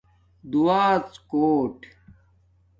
[0.51, 1.77] دُعاڎ کوٹ